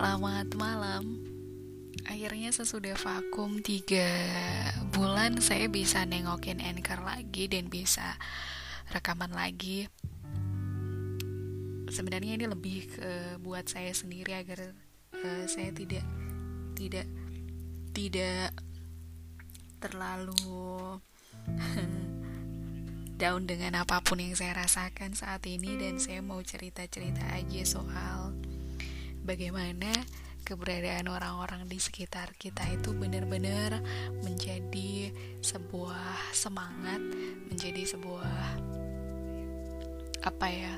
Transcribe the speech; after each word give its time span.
Selamat 0.00 0.48
malam. 0.56 1.20
Akhirnya 2.08 2.48
sesudah 2.56 2.96
vakum 2.96 3.60
3 3.60 4.96
bulan 4.96 5.36
Saya 5.44 5.68
bisa 5.68 6.08
nengokin 6.08 6.56
Anchor 6.64 7.04
lagi 7.04 7.52
Dan 7.52 7.68
bisa 7.68 8.16
rekaman 8.96 9.28
lagi. 9.36 9.92
Sebenarnya 11.92 12.40
ini 12.40 12.48
lebih 12.48 12.96
ke 12.96 13.36
buat 13.44 13.68
saya 13.68 13.92
sendiri 13.92 14.40
Agar 14.40 14.72
uh, 15.20 15.44
saya 15.44 15.68
tidak 15.68 16.08
Tidak 16.72 17.06
Tidak 17.92 18.56
Terlalu 19.84 20.96
down 23.20 23.44
dengan 23.44 23.84
apa 23.84 24.00
pun 24.00 24.16
yang 24.16 24.32
saya 24.32 24.64
rasakan 24.64 25.12
saat 25.12 25.44
ini 25.44 25.76
dan 25.76 26.00
saya 26.00 26.24
mau 26.24 26.40
cerita-cerita 26.40 27.36
aja 27.36 27.62
soal 27.68 28.32
bagaimana 29.24 29.90
keberadaan 30.44 31.06
orang-orang 31.06 31.68
di 31.70 31.78
sekitar 31.78 32.34
kita 32.34 32.64
itu 32.74 32.90
benar-benar 32.96 33.78
menjadi 34.24 35.14
sebuah 35.44 36.34
semangat, 36.34 36.98
menjadi 37.46 37.86
sebuah 37.86 38.58
apa 40.20 40.46
ya 40.52 40.74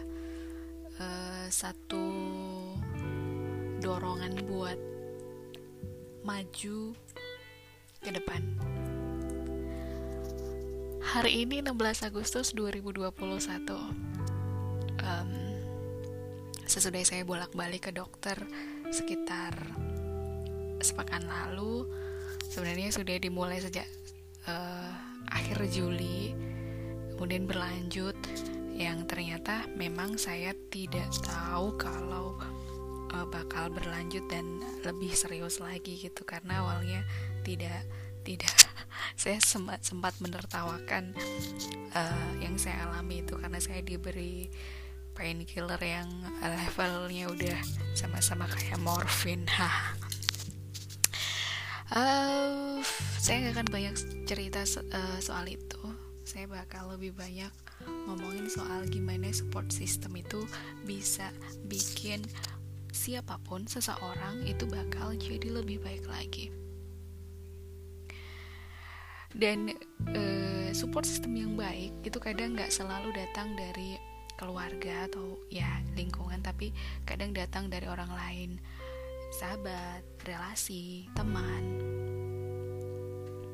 uh, 1.03 1.47
satu 1.51 2.07
dorongan 3.83 4.35
buat 4.47 4.79
maju 6.23 6.95
ke 7.99 8.11
depan. 8.15 8.43
Hari 11.03 11.45
ini 11.45 11.61
16 11.61 12.09
Agustus 12.09 12.55
2021 12.56 13.12
um, 15.03 15.52
Sesudah 16.73 17.05
saya 17.05 17.20
bolak-balik 17.28 17.84
ke 17.84 17.92
dokter 17.92 18.33
Sekitar 18.89 19.53
sepekan 20.81 21.20
lalu 21.28 21.84
Sebenarnya 22.48 22.89
sudah 22.89 23.20
dimulai 23.20 23.61
sejak 23.61 23.84
uh, 24.48 24.89
akhir 25.28 25.69
Juli 25.69 26.33
Kemudian 27.12 27.45
berlanjut 27.45 28.17
Yang 28.73 29.05
ternyata 29.05 29.69
memang 29.77 30.17
saya 30.17 30.56
tidak 30.73 31.12
tahu 31.20 31.77
kalau 31.77 32.41
uh, 33.12 33.27
bakal 33.28 33.69
berlanjut 33.69 34.25
dan 34.33 34.65
lebih 34.81 35.12
serius 35.12 35.61
lagi 35.61 36.00
gitu 36.00 36.25
Karena 36.25 36.65
awalnya 36.65 37.05
tidak 37.45 37.84
tidak 38.25 38.55
saya 39.20 39.43
sempat 39.43 39.83
sempat 39.84 40.15
menertawakan 40.23 41.12
uh, 41.93 42.33
yang 42.39 42.55
saya 42.55 42.87
alami 42.87 43.27
itu 43.27 43.34
karena 43.34 43.59
saya 43.59 43.83
diberi 43.83 44.47
painkiller 45.13 45.81
yang 45.81 46.09
levelnya 46.41 47.29
udah 47.29 47.59
sama-sama 47.93 48.49
kayak 48.49 48.81
morfin 48.81 49.45
ha 49.57 49.97
uh, 51.93 52.81
saya 53.21 53.37
nggak 53.49 53.55
akan 53.55 53.69
banyak 53.69 53.95
cerita 54.27 54.65
so 54.65 54.81
uh, 54.93 55.19
soal 55.21 55.47
itu. 55.47 55.79
Saya 56.23 56.49
bakal 56.49 56.95
lebih 56.97 57.13
banyak 57.13 57.53
ngomongin 58.09 58.47
soal 58.49 58.87
gimana 58.89 59.29
support 59.35 59.69
system 59.75 60.17
itu 60.17 60.47
bisa 60.87 61.29
bikin 61.67 62.23
siapa 62.95 63.37
pun 63.43 63.67
seseorang 63.67 64.47
itu 64.47 64.65
bakal 64.71 65.13
jadi 65.19 65.49
lebih 65.51 65.83
baik 65.83 66.07
lagi. 66.09 66.49
Dan 69.33 69.73
uh, 70.13 70.71
support 70.77 71.09
system 71.09 71.37
yang 71.37 71.53
baik 71.57 71.93
itu 72.05 72.19
kadang 72.21 72.57
nggak 72.57 72.73
selalu 72.73 73.13
datang 73.17 73.53
dari 73.57 73.97
keluarga 74.43 75.07
atau 75.07 75.39
ya 75.47 75.78
lingkungan 75.94 76.43
tapi 76.43 76.75
kadang 77.06 77.31
datang 77.31 77.71
dari 77.71 77.87
orang 77.87 78.11
lain. 78.11 78.50
Sahabat 79.39 80.03
relasi 80.27 81.06
teman. 81.15 81.62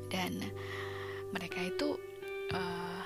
Dan 0.09 0.41
mereka 1.29 1.61
itu 1.61 1.93
uh, 2.57 3.05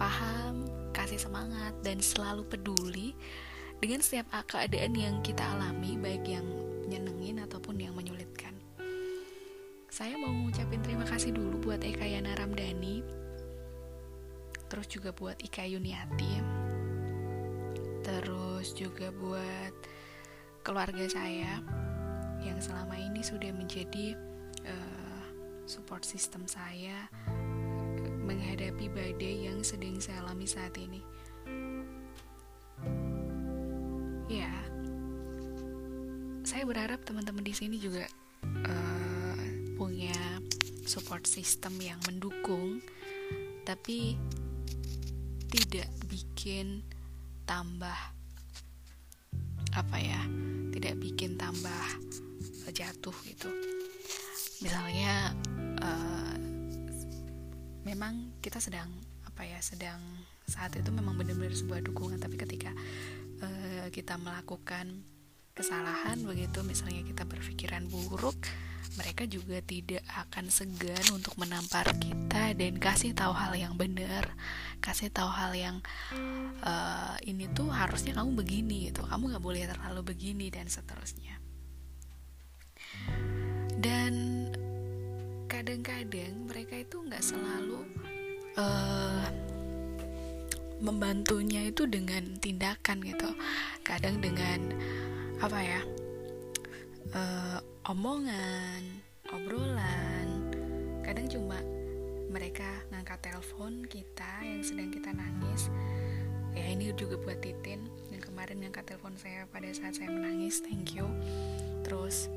paham 0.00 0.64
kasih 0.96 1.20
semangat 1.20 1.76
dan 1.84 2.00
selalu 2.00 2.48
peduli 2.48 3.12
dengan 3.84 4.00
setiap 4.00 4.32
keadaan 4.48 4.96
yang 4.96 5.20
kita 5.20 5.44
alami 5.44 6.00
baik 6.00 6.24
yang 6.24 6.48
nyenengin 6.88 7.44
ataupun 7.44 7.76
yang 7.76 7.92
menyulitkan. 7.92 8.56
Saya 9.92 10.16
mau 10.16 10.32
ngucapin 10.32 10.80
terima 10.80 11.04
kasih 11.04 11.36
dulu 11.36 11.68
buat 11.68 11.84
Eka 11.84 12.08
Yana 12.08 12.32
Ramdhani 12.40 13.04
terus 14.74 14.90
juga 14.90 15.14
buat 15.14 15.38
Ika 15.38 15.70
Yuniati 15.70 16.63
terus 18.04 18.76
juga 18.76 19.08
buat 19.16 19.72
keluarga 20.60 21.08
saya 21.08 21.64
yang 22.44 22.60
selama 22.60 23.00
ini 23.00 23.24
sudah 23.24 23.48
menjadi 23.56 24.12
uh, 24.68 25.24
support 25.64 26.04
system 26.04 26.44
saya 26.44 27.08
menghadapi 28.24 28.92
badai 28.92 29.48
yang 29.48 29.64
sedang 29.64 29.96
saya 30.00 30.20
alami 30.24 30.44
saat 30.44 30.76
ini. 30.76 31.00
Ya 34.28 34.52
saya 36.44 36.68
berharap 36.68 37.00
teman-teman 37.08 37.40
di 37.40 37.56
sini 37.56 37.80
juga 37.80 38.04
uh, 38.44 39.44
punya 39.80 40.16
support 40.84 41.24
system 41.24 41.72
yang 41.80 41.96
mendukung 42.04 42.84
tapi 43.64 44.20
tidak 45.48 45.88
bikin 46.04 46.84
tambah 47.44 47.98
apa 49.74 49.96
ya 49.98 50.20
tidak 50.72 50.98
bikin 51.00 51.38
tambah 51.38 51.84
jatuh 52.72 53.14
gitu. 53.28 53.50
Misalnya 54.64 55.36
uh, 55.82 56.34
memang 57.84 58.34
kita 58.40 58.58
sedang 58.58 58.88
apa 59.28 59.44
ya 59.44 59.60
sedang 59.60 60.00
saat 60.48 60.76
itu 60.76 60.88
memang 60.92 61.16
benar-benar 61.16 61.56
sebuah 61.56 61.84
dukungan 61.84 62.20
tapi 62.20 62.36
ketika 62.36 62.72
uh, 63.44 63.86
kita 63.92 64.16
melakukan 64.20 65.04
kesalahan 65.54 66.18
begitu 66.26 66.60
misalnya 66.66 67.06
kita 67.06 67.22
berpikiran 67.24 67.86
buruk 67.86 68.34
mereka 68.94 69.26
juga 69.26 69.58
tidak 69.62 70.02
akan 70.06 70.50
segan 70.50 71.02
untuk 71.10 71.34
menampar 71.34 71.86
kita 71.98 72.54
dan 72.54 72.78
kasih 72.78 73.10
tahu 73.10 73.34
hal 73.34 73.54
yang 73.58 73.74
benar 73.74 74.34
kasih 74.78 75.10
tahu 75.10 75.30
hal 75.30 75.56
yang 75.56 75.78
uh, 76.62 77.16
ini 77.24 77.48
tuh 77.54 77.70
harusnya 77.70 78.14
kamu 78.18 78.36
begini 78.38 78.90
gitu 78.92 79.02
kamu 79.06 79.34
nggak 79.34 79.44
boleh 79.44 79.62
terlalu 79.64 80.00
begini 80.14 80.52
dan 80.52 80.68
seterusnya. 80.68 81.40
Dan 83.74 84.48
kadang-kadang 85.50 86.48
mereka 86.48 86.80
itu 86.80 87.04
nggak 87.04 87.24
selalu 87.24 87.84
uh, 88.56 89.28
membantunya 90.80 91.68
itu 91.68 91.84
dengan 91.88 92.38
tindakan 92.40 93.04
gitu. 93.04 93.30
Kadang 93.84 94.20
dengan 94.24 94.72
apa 95.44 95.60
ya 95.60 95.84
uh, 97.12 97.60
omongan, 97.92 98.80
obrolan. 99.28 100.28
Kadang 101.04 101.28
cuma 101.28 101.60
mereka 102.32 102.64
ngangkat 102.88 103.28
telepon 103.28 103.84
kita 103.84 104.40
yang 104.40 104.64
sedang 104.64 104.88
kita 104.88 105.12
nangis. 105.12 105.68
Ya 106.56 106.64
ini 106.72 106.88
juga 106.96 107.20
buat 107.20 107.44
Titin 107.44 107.84
yang 108.08 108.24
kemarin 108.24 108.64
ngangkat 108.64 108.88
telepon 108.96 109.20
saya 109.20 109.44
pada 109.52 109.68
saat 109.76 110.00
saya 110.00 110.08
menangis. 110.08 110.64
Thank 110.64 110.96
you. 110.96 111.04
Terus 111.84 112.32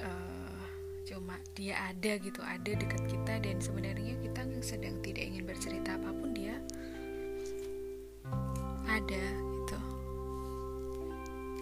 uh, 0.00 0.64
cuma 1.04 1.36
dia 1.52 1.76
ada 1.76 2.16
gitu, 2.16 2.40
ada 2.40 2.72
dekat 2.72 3.04
kita 3.04 3.36
dan 3.36 3.60
sebenarnya 3.60 4.16
kita 4.24 4.48
yang 4.48 4.64
sedang 4.64 4.96
tidak 5.04 5.28
ingin 5.28 5.44
bercerita 5.44 6.00
apa 6.00 6.08
pun 6.08 6.32
dia 6.32 6.56
ada 8.88 9.49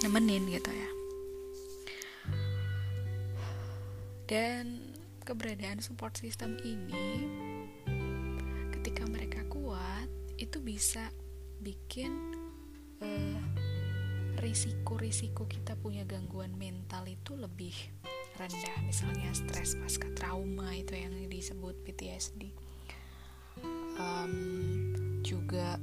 nemenin 0.09 0.49
gitu 0.49 0.73
ya. 0.73 0.91
Dan 4.25 4.81
keberadaan 5.29 5.85
support 5.85 6.17
system 6.17 6.57
ini 6.65 7.29
ketika 8.73 9.05
mereka 9.05 9.45
kuat 9.53 10.09
itu 10.41 10.65
bisa 10.65 11.13
bikin 11.61 12.33
uh, 13.05 13.41
risiko-risiko 14.41 15.45
kita 15.45 15.77
punya 15.77 16.09
gangguan 16.09 16.57
mental 16.57 17.05
itu 17.05 17.37
lebih 17.37 17.77
rendah. 18.41 18.81
Misalnya 18.89 19.29
stres 19.37 19.77
pasca 19.77 20.09
trauma 20.17 20.73
itu 20.73 20.97
yang 20.97 21.13
disebut 21.29 21.77
PTSD 21.85 22.49
um, 24.01 24.33
juga 25.21 25.77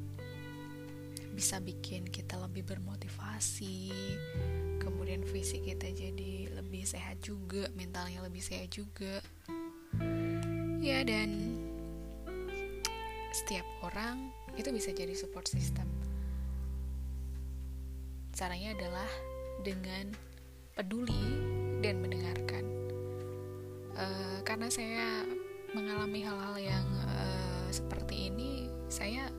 bisa 1.35 1.59
bikin 1.59 2.07
kita 2.07 2.39
lebih 2.39 2.63
bermotivasi 2.63 3.91
kemudian 5.05 5.21
fisik 5.21 5.65
kita 5.65 5.93
jadi 5.93 6.49
lebih 6.57 6.81
sehat 6.81 7.21
juga 7.21 7.69
mentalnya 7.77 8.25
lebih 8.25 8.41
sehat 8.41 8.73
juga. 8.73 9.21
Ya 10.81 11.05
dan 11.05 11.61
setiap 13.29 13.65
orang 13.85 14.33
itu 14.57 14.73
bisa 14.73 14.89
jadi 14.89 15.13
support 15.13 15.45
system. 15.45 15.85
Caranya 18.33 18.73
adalah 18.73 19.09
dengan 19.61 20.09
peduli 20.73 21.25
dan 21.85 22.01
mendengarkan. 22.01 22.65
Uh, 23.93 24.41
karena 24.41 24.67
saya 24.73 25.21
mengalami 25.77 26.25
hal-hal 26.25 26.55
yang 26.57 26.87
uh, 27.05 27.69
seperti 27.69 28.33
ini 28.33 28.73
saya 28.89 29.29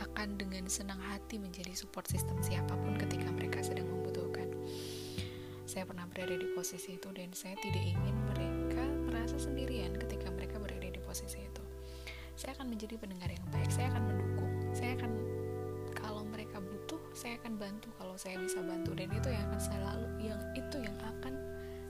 akan 0.00 0.36
dengan 0.36 0.68
senang 0.68 1.00
hati 1.00 1.40
menjadi 1.40 1.72
support 1.72 2.08
system 2.08 2.36
siapa 2.44 2.72
pun 2.76 2.96
ketika 3.00 3.28
mereka 3.32 3.64
sedang 3.64 3.88
membutuhkan. 3.88 4.48
Saya 5.66 5.84
pernah 5.88 6.06
berada 6.08 6.36
di 6.36 6.46
posisi 6.54 6.96
itu 6.96 7.08
dan 7.12 7.32
saya 7.32 7.58
tidak 7.60 7.84
ingin 7.84 8.16
mereka 8.32 8.84
merasa 9.08 9.36
sendirian 9.36 9.96
ketika 9.96 10.30
mereka 10.32 10.56
berada 10.62 10.88
di 10.88 11.00
posisi 11.02 11.42
itu. 11.42 11.62
Saya 12.36 12.52
akan 12.56 12.68
menjadi 12.72 13.00
pendengar 13.00 13.32
yang 13.32 13.44
baik 13.48 13.72
saya 13.72 13.88
akan 13.92 14.04
mendukung 14.12 14.52
saya 14.76 14.92
akan 15.00 15.12
kalau 15.96 16.20
mereka 16.28 16.60
butuh 16.60 17.00
saya 17.16 17.40
akan 17.40 17.56
bantu 17.56 17.88
kalau 17.96 18.12
saya 18.20 18.36
bisa 18.36 18.60
bantu. 18.60 18.92
Dan 18.92 19.08
itu 19.08 19.32
yang 19.32 19.48
akan 19.48 19.60
saya 19.60 19.80
lalu 19.80 20.28
yang 20.28 20.40
itu 20.52 20.76
yang 20.84 20.96
akan 21.00 21.34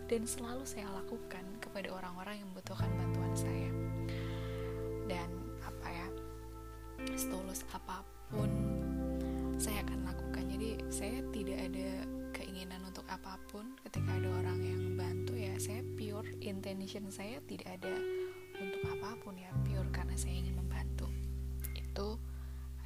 dan 0.06 0.22
selalu 0.22 0.62
saya 0.62 0.86
lakukan 0.94 1.42
kepada 1.58 1.90
orang-orang 1.90 2.38
yang 2.38 2.46
membutuhkan 2.54 2.86
intention 16.66 17.06
saya 17.14 17.38
tidak 17.46 17.78
ada 17.78 17.94
untuk 18.58 18.82
apa 18.90 19.14
pun 19.22 19.38
ya 19.38 19.54
pure 19.62 19.86
karena 19.94 20.18
saya 20.18 20.34
ingin 20.34 20.58
membantu. 20.58 21.06
Itu 21.78 22.18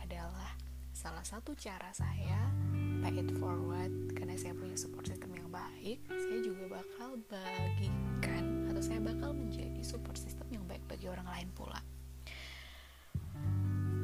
adalah 0.04 0.52
salah 0.92 1.24
satu 1.24 1.56
cara 1.56 1.88
saya 1.96 2.52
pay 3.00 3.16
it 3.16 3.32
forward. 3.40 4.12
Karena 4.12 4.36
saya 4.36 4.52
punya 4.52 4.76
support 4.76 5.08
system 5.08 5.32
yang 5.32 5.48
baik 5.48 6.04
saya 6.12 6.44
juga 6.44 6.76
bakal 6.76 7.16
bagikan 7.32 8.68
atau 8.68 8.84
saya 8.84 9.00
bakal 9.00 9.32
menjadi 9.32 9.80
support 9.80 10.20
system 10.20 10.44
yang 10.52 10.64
baik 10.68 10.84
bagi 10.84 11.08
orang 11.08 11.24
lain 11.24 11.48
pula. 11.56 11.80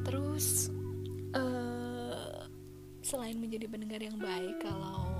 Terus 0.08 0.72
uh, 1.36 2.48
selain 3.04 3.36
menjadi 3.36 3.68
pendengar 3.68 4.00
yang 4.00 4.16
baik 4.16 4.56
kalau 4.64 5.15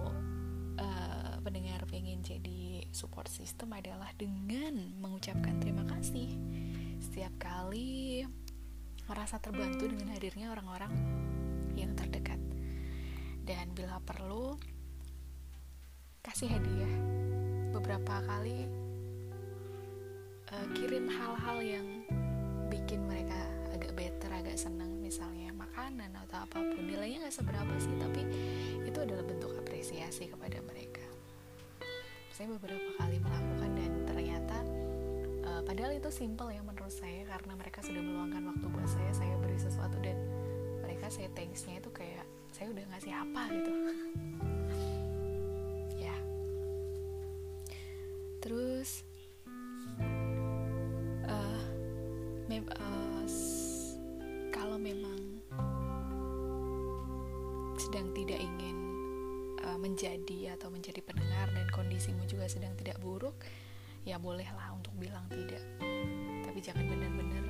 pendengar 1.47 1.87
pengen 1.87 2.27
jadi 2.27 2.91
support 2.91 3.31
system 3.31 3.71
adalah 3.71 4.11
dengan 4.19 4.99
mengucapkan 4.99 5.63
terima 5.63 5.87
kasih 5.87 6.35
setiap 6.99 7.31
kali 7.39 8.27
merasa 9.07 9.39
terbantu 9.39 9.87
dengan 9.87 10.11
hadirnya 10.11 10.51
orang-orang 10.51 10.91
yang 11.79 11.95
terdekat. 11.95 12.43
Dan 13.47 13.71
bila 13.79 14.03
perlu, 14.03 14.59
kasih 16.27 16.51
hadiah. 16.51 16.95
Beberapa 17.71 18.27
kali 18.27 18.67
uh, 20.51 20.67
kirim 20.75 21.07
hal-hal 21.07 21.59
yang 21.63 21.87
bikin 22.67 23.07
mereka 23.07 23.39
agak 23.71 23.95
better, 23.95 24.35
agak 24.35 24.59
senang, 24.59 24.99
misalnya 24.99 25.55
makanan 25.55 26.11
atau 26.27 26.43
apa 26.43 26.59
pun. 26.59 26.83
Nilainya 26.83 27.23
nggak 27.29 27.37
seberapa 27.39 27.75
sih, 27.79 27.95
tapi 28.03 28.27
itu 28.83 28.99
adalah 28.99 29.23
bentuk 29.23 29.55
apresiasi 29.63 30.27
kepada 30.27 30.59
mereka. 30.67 30.86
Saya 32.37 32.53
beberapa 32.53 33.01
kali 33.01 33.17
melakukan 33.17 33.71
dan 33.81 33.93
ternyata 34.05 34.61
uh, 35.49 35.65
padahal 35.65 35.97
itu 35.97 36.13
simple 36.13 36.53
ya 36.53 36.61
menurut 36.61 36.93
saya 36.93 37.25
karena 37.25 37.57
mereka 37.57 37.81
sudah 37.81 37.97
meluangkan 37.97 38.53
waktu 38.53 38.67
buat 38.77 38.85
saya 38.85 39.09
saya 39.17 39.41
beri 39.41 39.57
sesuatu 39.57 39.97
dan 40.05 40.21
mereka 40.85 41.09
saya 41.09 41.33
thanksnya 41.33 41.81
itu 41.81 41.89
kayak 41.97 42.29
saya 42.53 42.77
udah 42.77 42.85
ngasih 42.93 43.13
apa? 43.17 43.43
gitu. 43.57 43.73
Ya. 45.97 46.13
Terus 48.45 49.01
uh, 51.25 51.63
mem 52.53 52.69
uh, 52.69 53.25
kalau 54.53 54.77
memang 54.77 55.41
sedang 57.81 58.13
tidak 58.13 58.45
ingin 58.45 58.86
uh, 59.67 59.79
menjadi 59.79 60.55
atau 60.55 60.71
menjadi 60.71 61.03
pendengar 61.03 61.51
dan 61.51 61.67
kondisimu 61.75 62.23
juga 62.31 62.47
sedang 62.47 62.73
tidak 62.79 63.03
buruk 63.03 63.35
ya 64.07 64.23
bolehlah 64.23 64.71
untuk 64.71 64.95
bilang 64.95 65.27
tidak. 65.27 65.63
Tapi 66.47 66.59
jangan 66.63 66.87
benar-benar 66.87 67.45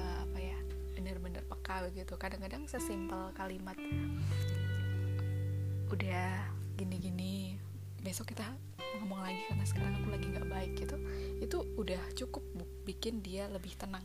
uh, 0.00 0.18
apa 0.24 0.38
ya 0.40 0.58
benar-benar 0.96 1.44
peka 1.44 1.84
begitu. 1.92 2.16
Kadang-kadang 2.16 2.64
sesimpel 2.64 3.36
kalimat 3.36 3.76
udah 5.92 6.48
gini-gini 6.80 7.60
besok 8.00 8.32
kita 8.32 8.48
ngomong 8.98 9.20
lagi 9.20 9.44
karena 9.52 9.64
sekarang 9.68 9.92
aku 10.00 10.08
lagi 10.08 10.26
nggak 10.32 10.48
baik 10.48 10.72
gitu 10.74 10.96
itu 11.38 11.58
udah 11.76 12.02
cukup 12.16 12.42
bikin 12.88 13.20
dia 13.20 13.46
lebih 13.52 13.76
tenang. 13.76 14.02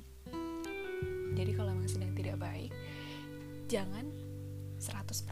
Jadi 1.37 1.51
kalau 1.55 1.71
memang 1.71 1.87
sedang 1.87 2.11
tidak 2.11 2.35
baik 2.43 2.75
jangan 3.71 4.07
100% 4.79 5.23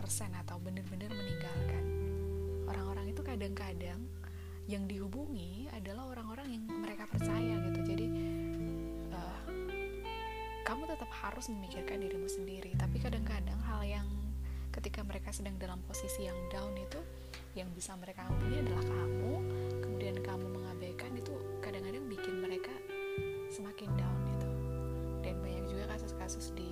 atau 0.43 0.57
benar-benar 0.59 1.11
meninggalkan 1.13 2.04
orang-orang 2.69 3.13
itu 3.13 3.21
kadang-kadang 3.21 4.01
yang 4.65 4.89
dihubungi 4.89 5.69
adalah 5.77 6.09
orang-orang 6.09 6.57
yang 6.57 6.63
mereka 6.65 7.05
percaya 7.05 7.61
gitu. 7.69 7.79
Jadi 7.85 8.07
uh, 9.13 9.41
kamu 10.65 10.89
tetap 10.89 11.09
harus 11.21 11.45
memikirkan 11.53 12.01
dirimu 12.01 12.25
sendiri. 12.25 12.73
Tapi 12.73 12.97
kadang-kadang 12.97 13.59
hal 13.69 13.85
yang 13.85 14.07
ketika 14.73 15.05
mereka 15.05 15.29
sedang 15.29 15.55
dalam 15.61 15.79
posisi 15.85 16.25
yang 16.25 16.35
down 16.49 16.73
itu 16.75 16.99
yang 17.55 17.69
bisa 17.71 17.95
mereka 17.95 18.27
hubungi 18.27 18.59
adalah 18.59 18.83
kamu 18.83 19.33
kemudian 19.79 20.19
kamu 20.19 20.45
mengabaikan 20.51 21.15
itu 21.15 21.31
kadang-kadang 21.63 22.03
bikin 22.11 22.43
mereka 22.43 22.73
semakin 23.53 23.89
down 23.95 24.19
gitu. 24.33 24.49
Dan 25.21 25.37
banyak 25.45 25.65
juga 25.69 25.85
kasus-kasus 25.93 26.51
di 26.57 26.64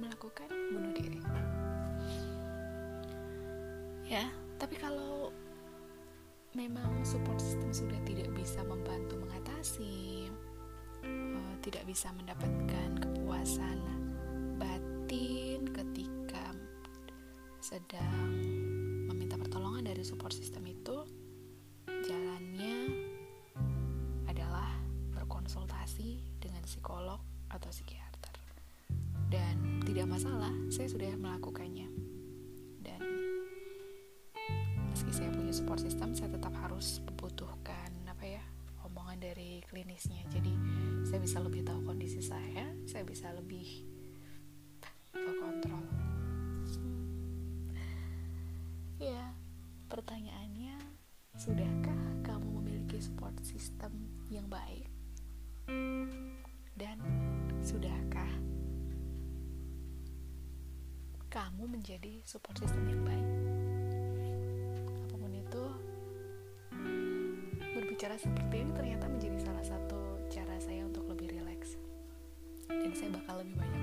melakukan 0.00 0.48
bunuh 0.72 0.92
diri. 0.96 1.20
Ya 4.08 4.26
tapi 4.60 4.76
kalau 4.76 5.32
memang 6.52 7.00
support 7.06 7.38
system 7.38 7.70
sudah 7.70 8.00
tidak 8.02 8.28
bisa 8.34 8.60
membantu 8.66 9.14
mengatasi 9.22 10.26
uh, 11.06 11.54
tidak 11.62 11.86
bisa 11.86 12.10
mendapatkan 12.18 12.98
kepuasan 12.98 13.78
batin 14.58 15.62
ketika 15.70 16.52
sedang 17.62 18.34
meminta 19.06 19.38
pertolongan 19.38 19.86
dari 19.86 20.02
support 20.02 20.34
system 20.34 20.66
itu 20.66 21.06
jalannya 21.86 22.76
adalah 24.26 24.74
berkonsultasi 25.14 26.18
dengan 26.42 26.66
psikolog 26.66 27.22
atau 27.46 27.70
psikiater 27.70 28.09
dan 29.30 29.80
tidak 29.86 30.10
masalah 30.10 30.52
saya 30.68 30.90
sudah 30.90 31.14
melakukannya. 31.16 31.88
Dan 32.82 33.00
meski 34.90 35.14
saya 35.14 35.30
punya 35.30 35.54
support 35.54 35.80
system 35.80 36.12
saya 36.12 36.34
tetap 36.34 36.52
harus 36.58 37.00
membutuhkan 37.06 37.94
apa 38.10 38.26
ya 38.26 38.42
omongan 38.84 39.22
dari 39.22 39.62
klinisnya. 39.70 40.26
Jadi 40.28 40.52
saya 41.06 41.22
bisa 41.22 41.38
lebih 41.40 41.62
tahu 41.64 41.86
kondisi 41.86 42.20
saya 42.20 42.68
saya 42.84 43.06
bisa 43.06 43.30
lebih 43.32 43.86
kontrol 45.40 45.84
Ya, 49.00 49.32
pertanyaannya, 49.88 50.76
sudahkah 51.40 52.20
kamu 52.20 52.60
memiliki 52.60 53.00
support 53.00 53.32
system 53.40 53.96
yang 54.28 54.44
baik? 54.44 54.84
Dan 56.76 57.00
sudahkah 57.64 58.19
kamu 61.30 61.62
menjadi 61.70 62.18
support 62.26 62.58
system 62.58 62.90
yang 62.90 63.06
baik? 63.06 63.28
Apa 65.06 65.14
pun 65.14 65.30
itu, 65.30 65.64
berbicara 67.70 68.18
seperti 68.18 68.66
ini 68.66 68.74
ternyata 68.74 69.06
menjadi 69.06 69.38
salah 69.38 69.62
satu 69.62 70.26
cara 70.26 70.58
saya 70.58 70.82
untuk 70.82 71.06
lebih 71.06 71.30
rileks. 71.38 71.78
Dan 72.66 72.90
saya 72.98 73.14
bakal 73.14 73.46
lebih 73.46 73.62
banyak 73.62 73.79